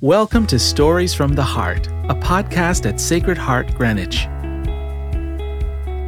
[0.00, 4.28] Welcome to Stories from the Heart, a podcast at Sacred Heart Greenwich.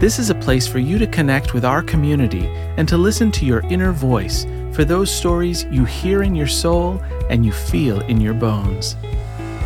[0.00, 3.44] This is a place for you to connect with our community and to listen to
[3.44, 8.20] your inner voice for those stories you hear in your soul and you feel in
[8.20, 8.94] your bones.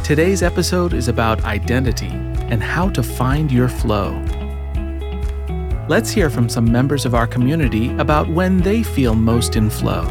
[0.03, 4.19] Today's episode is about identity and how to find your flow.
[5.87, 10.05] Let's hear from some members of our community about when they feel most in flow.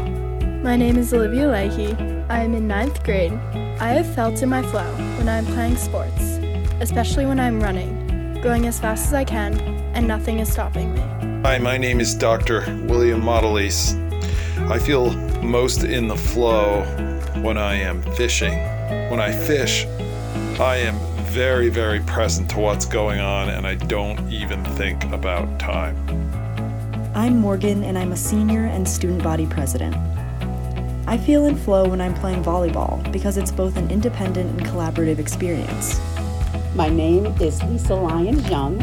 [0.62, 2.13] My name is Olivia Leahy.
[2.30, 3.34] I am in ninth grade.
[3.80, 6.38] I have felt in my flow when I am playing sports,
[6.80, 9.60] especially when I'm running, going as fast as I can,
[9.94, 11.00] and nothing is stopping me.
[11.42, 12.60] Hi, my name is Dr.
[12.86, 14.00] William Modelis.
[14.70, 16.82] I feel most in the flow
[17.42, 18.54] when I am fishing.
[19.10, 19.84] When I fish,
[20.58, 25.58] I am very, very present to what's going on and I don't even think about
[25.58, 25.94] time.
[27.14, 29.94] I'm Morgan and I'm a senior and student body president.
[31.06, 35.18] I feel in flow when I'm playing volleyball because it's both an independent and collaborative
[35.18, 36.00] experience.
[36.74, 38.82] My name is Lisa Lyons Young.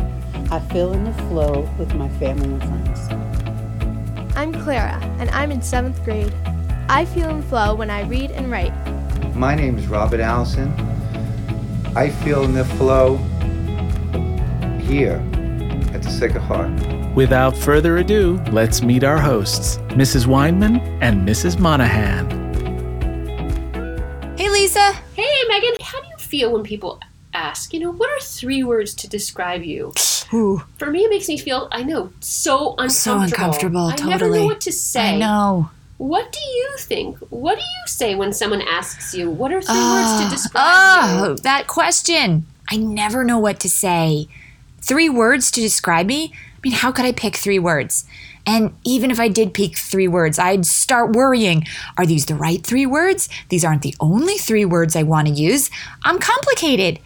[0.51, 4.35] I feel in the flow with my family and friends.
[4.35, 6.31] I'm Clara, and I'm in seventh grade.
[6.89, 8.73] I feel in flow when I read and write.
[9.35, 10.71] My name is Robert Allison.
[11.95, 13.17] I feel in the flow
[14.77, 15.15] here
[15.91, 17.00] at the Sacred Heart.
[17.15, 20.25] Without further ado, let's meet our hosts, Mrs.
[20.27, 21.59] Weinman and Mrs.
[21.59, 22.29] Monaghan.
[24.37, 24.93] Hey, Lisa.
[25.13, 25.73] Hey, Megan.
[25.81, 27.01] How do you feel when people
[27.33, 29.93] ask, you know, what are three words to describe you?
[30.33, 32.89] Ooh, For me, it makes me feel, I know, so uncomfortable.
[32.89, 33.85] so uncomfortable.
[33.87, 34.09] I totally.
[34.11, 35.15] never know what to say.
[35.15, 35.69] I know.
[35.97, 37.17] What do you think?
[37.29, 40.29] What do you say when someone asks you, what are three words Oh, to ah,
[40.31, 41.35] describe oh, you?
[41.43, 42.45] that question.
[42.69, 44.27] I never know what to say.
[44.79, 46.33] Three words to describe me?
[46.63, 48.05] I mean, how could I pick three words?
[48.45, 51.65] And even if I did pick three words, I'd start worrying.
[51.97, 53.29] Are these the right three words?
[53.49, 55.69] These aren't the only three words I want to use.
[56.03, 56.99] I'm complicated.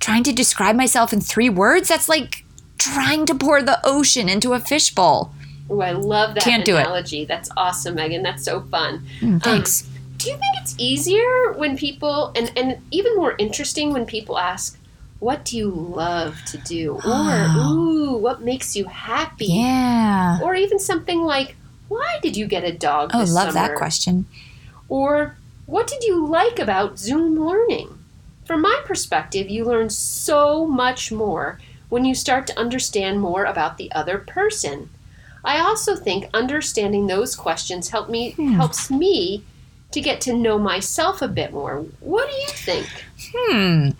[0.00, 1.88] Trying to describe myself in three words?
[1.88, 2.44] That's like
[2.78, 5.32] trying to pour the ocean into a fishbowl.
[5.70, 6.80] Oh, I love that Can't do it.
[6.80, 7.24] analogy.
[7.24, 8.22] That's awesome, Megan.
[8.22, 9.06] That's so fun.
[9.20, 9.82] Mm, Um, thanks.
[10.18, 14.78] do you think it's easier when people, and, and even more interesting when people ask,
[15.26, 16.94] what do you love to do?
[17.04, 17.72] Or, Oh.
[17.72, 19.46] ooh, what makes you happy?
[19.46, 20.40] yeah.
[20.42, 21.54] Or even something like,
[21.88, 24.26] why did you get a dog Oh, love that question.
[24.88, 27.88] Or, what did you like about Zoom learning?
[28.44, 33.78] From my perspective, you learn so much more when you start to understand more about
[33.78, 34.90] the other person.
[35.44, 39.44] I also think understanding those questions help me helps me
[39.92, 41.84] to get to know myself a bit more.
[42.00, 42.88] What do you think?
[43.34, 43.90] Hmm.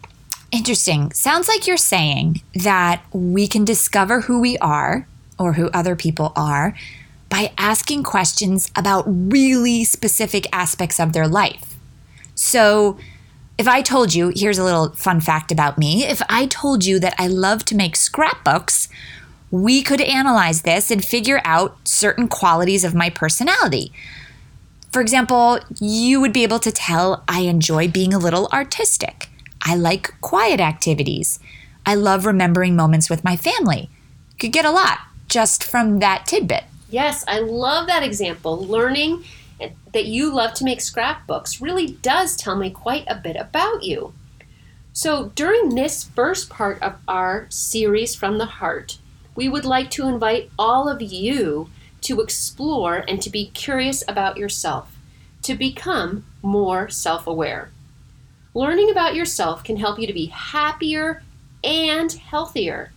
[0.52, 1.10] Interesting.
[1.12, 5.08] Sounds like you're saying that we can discover who we are
[5.38, 6.74] or who other people are
[7.30, 11.74] by asking questions about really specific aspects of their life.
[12.34, 12.98] So,
[13.56, 16.04] if I told you, here's a little fun fact about me.
[16.04, 18.88] If I told you that I love to make scrapbooks,
[19.50, 23.92] we could analyze this and figure out certain qualities of my personality.
[24.90, 29.28] For example, you would be able to tell I enjoy being a little artistic.
[29.62, 31.38] I like quiet activities.
[31.86, 33.90] I love remembering moments with my family.
[34.38, 36.64] Could get a lot just from that tidbit.
[36.90, 38.58] Yes, I love that example.
[38.58, 39.24] Learning
[39.92, 44.12] that you love to make scrapbooks really does tell me quite a bit about you.
[44.92, 48.98] So, during this first part of our series from the heart,
[49.34, 51.70] we would like to invite all of you
[52.02, 54.94] to explore and to be curious about yourself,
[55.42, 57.70] to become more self aware.
[58.54, 61.22] Learning about yourself can help you to be happier
[61.64, 62.92] and healthier.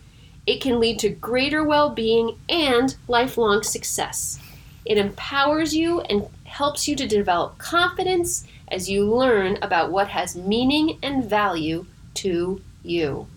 [0.46, 4.40] It can lead to greater well being and lifelong success.
[4.86, 10.36] It empowers you and helps you to develop confidence as you learn about what has
[10.36, 13.28] meaning and value to you.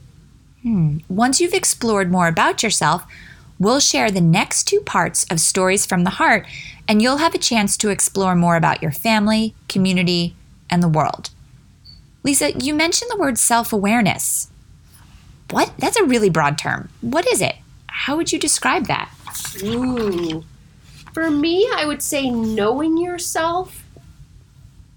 [0.63, 0.99] Hmm.
[1.09, 3.07] Once you've explored more about yourself,
[3.59, 6.47] we'll share the next two parts of Stories from the Heart,
[6.87, 10.35] and you'll have a chance to explore more about your family, community,
[10.69, 11.31] and the world.
[12.23, 14.49] Lisa, you mentioned the word self awareness.
[15.51, 15.73] What?
[15.79, 16.91] That's a really broad term.
[17.01, 17.57] What is it?
[17.87, 19.11] How would you describe that?
[19.63, 20.45] Ooh.
[21.15, 23.85] For me, I would say knowing yourself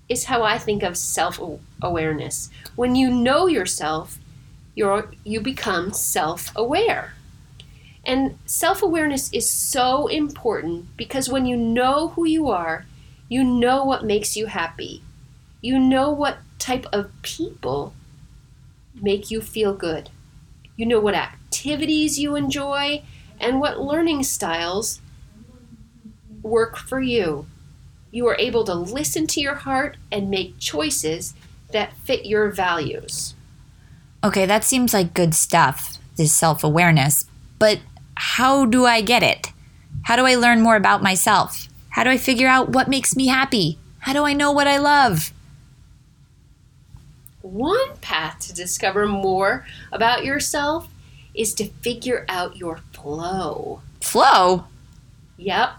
[0.09, 1.39] is how I think of self
[1.81, 2.49] awareness.
[2.75, 4.19] When you know yourself,
[4.75, 7.13] you're, you become self aware.
[8.05, 12.85] And self awareness is so important because when you know who you are,
[13.29, 15.03] you know what makes you happy.
[15.61, 17.93] You know what type of people
[18.93, 20.09] make you feel good.
[20.77, 23.03] You know what activities you enjoy
[23.39, 25.01] and what learning styles
[26.41, 27.47] work for you.
[28.11, 31.33] You are able to listen to your heart and make choices
[31.71, 33.33] that fit your values.
[34.23, 37.25] Okay, that seems like good stuff, this self awareness,
[37.57, 37.79] but
[38.15, 39.47] how do I get it?
[40.03, 41.67] How do I learn more about myself?
[41.89, 43.79] How do I figure out what makes me happy?
[43.99, 45.31] How do I know what I love?
[47.41, 50.87] One path to discover more about yourself
[51.33, 53.81] is to figure out your flow.
[54.01, 54.65] Flow?
[55.37, 55.71] Yep,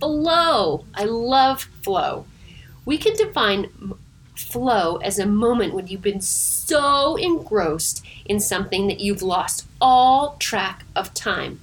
[0.00, 0.84] flow.
[0.94, 2.26] I love flow.
[2.84, 3.94] We can define
[4.34, 10.36] flow as a moment when you've been so engrossed in something that you've lost all
[10.38, 11.60] track of time.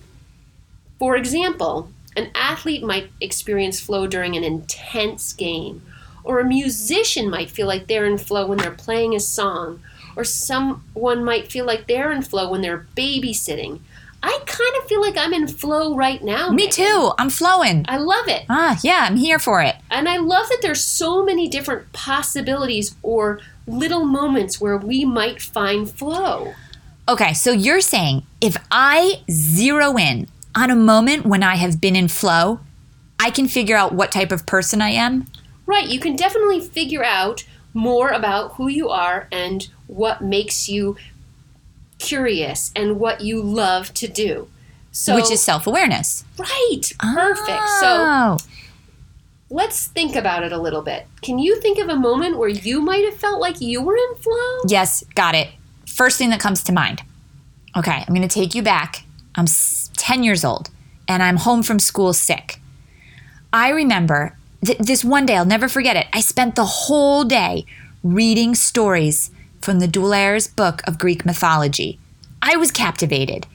[0.97, 5.81] For example, an athlete might experience flow during an intense game,
[6.29, 9.81] or a musician might feel like they're in flow when they're playing a song,
[10.15, 13.79] or someone might feel like they're in flow when they're babysitting.
[14.21, 16.51] I kind of feel like I'm in flow right now.
[16.51, 16.71] Me Megan.
[16.71, 17.11] too.
[17.17, 17.83] I'm flowing.
[17.87, 18.43] I love it.
[18.47, 19.75] Ah, yeah, I'm here for it.
[19.89, 25.41] And I love that there's so many different possibilities or little moments where we might
[25.41, 26.53] find flow.
[27.07, 31.95] Okay, so you're saying if I zero in on a moment when I have been
[31.95, 32.59] in flow,
[33.19, 35.25] I can figure out what type of person I am?
[35.69, 37.45] Right, you can definitely figure out
[37.75, 40.95] more about who you are and what makes you
[41.99, 44.49] curious and what you love to do.
[44.91, 46.23] So Which is self awareness.
[46.39, 47.69] right, perfect.
[47.81, 48.37] So Oh.
[49.51, 51.05] let's think about it a little bit.
[51.21, 54.15] Can you think of a moment where you might have felt like you were in
[54.15, 54.61] flow?
[54.67, 55.49] Yes, got it.
[55.85, 57.03] First thing that comes to mind.
[57.77, 59.03] Okay, I'm going to take you back.
[59.35, 59.45] I'm
[59.97, 60.71] 10 years old
[61.07, 62.59] and I'm home from school sick.
[63.53, 66.07] I remember th- this one day, I'll never forget it.
[66.13, 67.65] I spent the whole day
[68.03, 71.99] reading stories from the D'Aulaires' book of Greek mythology.
[72.41, 73.45] I was captivated.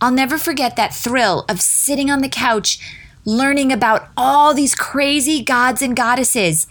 [0.00, 2.78] I'll never forget that thrill of sitting on the couch
[3.24, 6.66] learning about all these crazy gods and goddesses.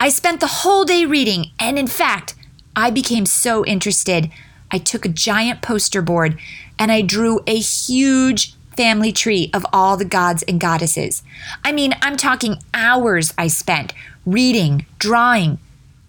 [0.00, 2.34] I spent the whole day reading, and in fact,
[2.74, 4.30] I became so interested.
[4.70, 6.38] I took a giant poster board
[6.78, 11.22] and I drew a huge family tree of all the gods and goddesses.
[11.64, 13.92] I mean, I'm talking hours I spent
[14.24, 15.58] reading, drawing,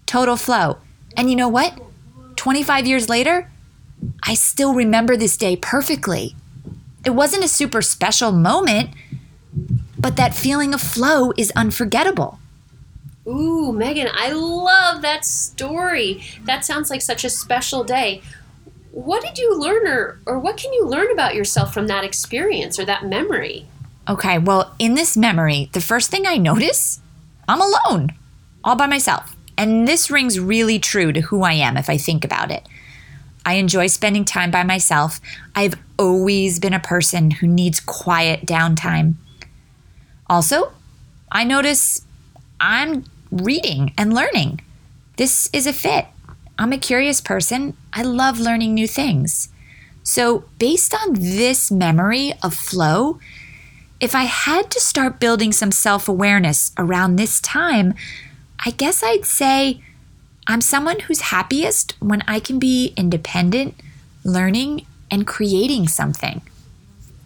[0.06, 0.78] total flow.
[1.16, 1.78] And you know what?
[2.36, 3.50] 25 years later,
[4.22, 6.34] I still remember this day perfectly.
[7.04, 8.90] It wasn't a super special moment,
[9.98, 12.38] but that feeling of flow is unforgettable.
[13.26, 16.24] Ooh, Megan, I love that story.
[16.44, 18.22] That sounds like such a special day.
[18.92, 22.78] What did you learn or, or what can you learn about yourself from that experience
[22.78, 23.66] or that memory?
[24.06, 27.00] Okay, well, in this memory, the first thing I notice,
[27.48, 28.12] I'm alone,
[28.62, 29.34] all by myself.
[29.56, 32.68] And this rings really true to who I am if I think about it.
[33.46, 35.20] I enjoy spending time by myself.
[35.54, 39.14] I've always been a person who needs quiet downtime.
[40.28, 40.72] Also,
[41.30, 42.04] I notice
[42.60, 44.60] I'm reading and learning.
[45.16, 46.06] This is a fit.
[46.62, 47.76] I'm a curious person.
[47.92, 49.48] I love learning new things.
[50.04, 53.18] So, based on this memory of flow,
[53.98, 57.94] if I had to start building some self awareness around this time,
[58.64, 59.82] I guess I'd say
[60.46, 63.74] I'm someone who's happiest when I can be independent,
[64.22, 66.42] learning, and creating something.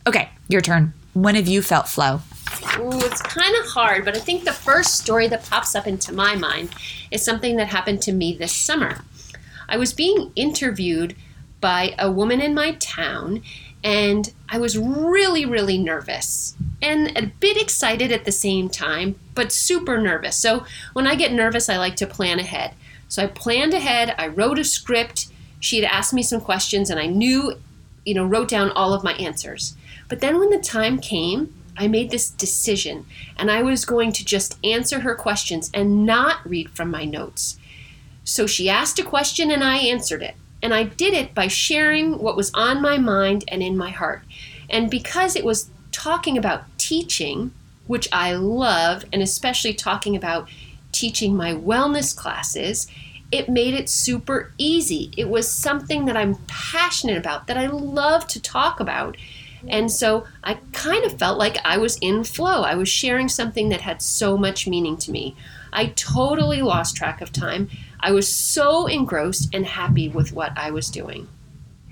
[0.06, 0.94] Okay, your turn.
[1.12, 2.23] When have you felt flow?
[2.79, 6.15] Ooh, it's kind of hard, but I think the first story that pops up into
[6.15, 6.71] my mind
[7.11, 9.03] is something that happened to me this summer.
[9.68, 11.16] I was being interviewed
[11.61, 13.42] by a woman in my town,
[13.82, 19.52] and I was really, really nervous and a bit excited at the same time, but
[19.52, 20.37] super nervous.
[20.37, 22.75] So when I get nervous, I like to plan ahead.
[23.08, 25.28] So I planned ahead, I wrote a script.
[25.61, 27.54] She had asked me some questions, and I knew,
[28.04, 29.76] you know, wrote down all of my answers.
[30.08, 33.06] But then when the time came, I made this decision,
[33.37, 37.58] and I was going to just answer her questions and not read from my notes.
[38.26, 40.35] So she asked a question, and I answered it.
[40.61, 44.23] And I did it by sharing what was on my mind and in my heart.
[44.68, 47.52] And because it was talking about teaching,
[47.87, 50.49] which I love, and especially talking about
[50.90, 52.88] teaching my wellness classes,
[53.30, 55.12] it made it super easy.
[55.16, 59.16] It was something that I'm passionate about, that I love to talk about.
[59.68, 62.62] And so I kind of felt like I was in flow.
[62.62, 65.37] I was sharing something that had so much meaning to me.
[65.73, 67.68] I totally lost track of time.
[68.00, 71.29] I was so engrossed and happy with what I was doing.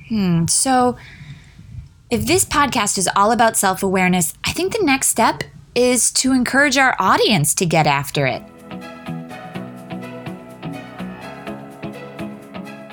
[0.09, 0.97] Hmm, so
[2.11, 5.43] if this podcast is all about self awareness, I think the next step
[5.75, 8.43] is to encourage our audience to get after it.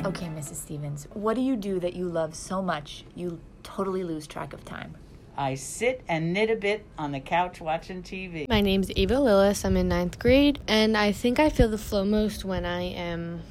[0.06, 0.56] Okay, Mrs.
[0.56, 4.66] Stevens, what do you do that you love so much you totally lose track of
[4.66, 4.96] time?
[5.38, 8.48] I sit and knit a bit on the couch watching TV.
[8.48, 9.66] My name's Ava Lillis.
[9.66, 13.42] I'm in ninth grade, and I think I feel the flow most when I am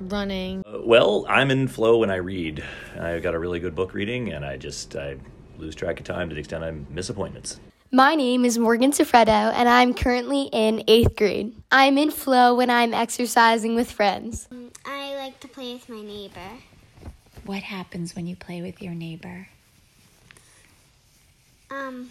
[0.00, 0.62] Running.
[0.66, 2.64] Uh, well, I'm in flow when I read.
[2.98, 5.16] I've got a really good book reading, and I just I
[5.58, 7.60] lose track of time to the extent I miss appointments.
[7.92, 11.54] My name is Morgan Sifredo, and I'm currently in eighth grade.
[11.70, 14.48] I'm in flow when I'm exercising with friends.
[14.86, 16.62] I like to play with my neighbor.
[17.44, 19.48] What happens when you play with your neighbor?
[21.70, 22.10] Um,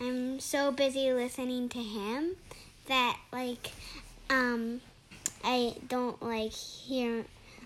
[0.00, 2.36] I'm so busy listening to him
[2.88, 3.70] that like
[4.30, 4.80] um
[5.44, 7.24] I don't like hear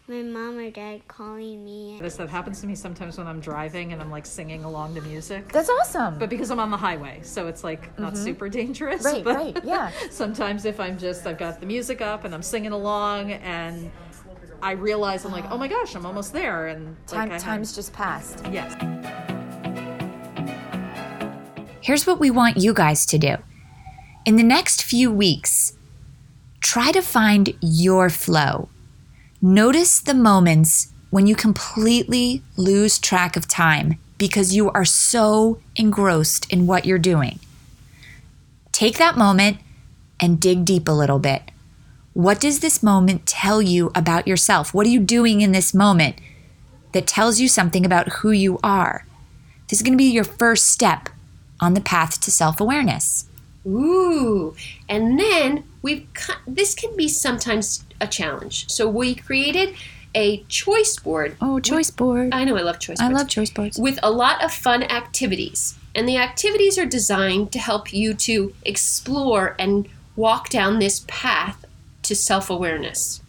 [0.08, 1.98] my mom or dad calling me.
[2.00, 5.00] This that happens to me sometimes when I'm driving and I'm like singing along to
[5.00, 5.50] music.
[5.52, 6.18] That's awesome.
[6.18, 8.24] But because I'm on the highway, so it's like not Mhm.
[8.24, 9.04] super dangerous.
[9.04, 9.90] Right, but right, yeah.
[10.10, 13.90] sometimes if I'm just I've got the music up and I'm singing along and
[14.62, 17.42] I realize I'm like, oh my gosh, I'm almost there, and like, Time I have-
[17.42, 18.42] time's just passed.
[18.50, 18.74] Yes.
[21.86, 23.36] Here's what we want you guys to do.
[24.24, 25.74] In the next few weeks,
[26.58, 28.68] try to find your flow.
[29.40, 36.52] Notice the moments when you completely lose track of time because you are so engrossed
[36.52, 37.38] in what you're doing.
[38.72, 39.58] Take that moment
[40.18, 41.52] and dig deep a little bit.
[42.14, 44.74] What does this moment tell you about yourself?
[44.74, 46.16] What are you doing in this moment
[46.90, 49.06] that tells you something about who you are?
[49.68, 51.10] This is going to be your first step
[51.60, 53.26] on the path to self awareness.
[53.66, 54.54] Ooh,
[54.88, 58.70] and then we've cut, this can be sometimes a challenge.
[58.70, 59.74] So we created
[60.14, 61.36] a choice board.
[61.40, 62.32] Oh, choice board.
[62.32, 63.18] I know I love choice I boards.
[63.18, 63.78] love choice boards.
[63.78, 65.76] With a lot of fun activities.
[65.94, 71.64] And the activities are designed to help you to explore and walk down this path
[72.02, 73.20] to self awareness.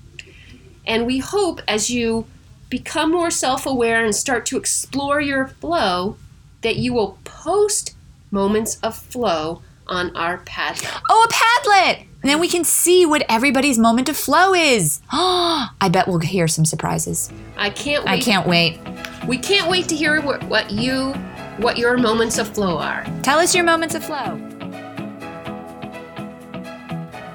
[0.86, 2.25] And we hope as you
[2.69, 6.17] become more self aware and start to explore your flow,
[6.62, 7.96] that you will post
[8.31, 11.01] moments of flow on our Padlet.
[11.10, 12.05] Oh, a Padlet!
[12.22, 15.01] And then we can see what everybody's moment of flow is.
[15.12, 17.31] I bet we'll hear some surprises.
[17.57, 18.12] I can't wait.
[18.12, 18.79] I can't wait.
[19.27, 21.13] We can't wait to hear what, what you
[21.57, 23.05] what your moments of flow are.
[23.24, 24.39] Tell us your moments of flow.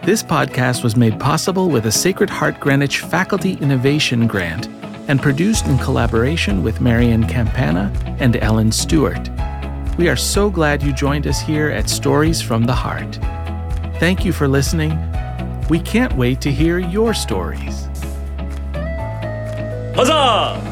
[0.04, 4.68] This podcast was made possible with a Sacred Heart Greenwich Faculty Innovation Grant
[5.08, 9.28] and produced in collaboration with Marian Campana and Ellyn Stewart.
[9.98, 13.16] We are so glad you joined us here at Stories from the Heart.
[14.00, 14.98] Thank you for listening.
[15.68, 17.88] We can't wait to hear your stories.
[19.94, 20.71] Huzzah!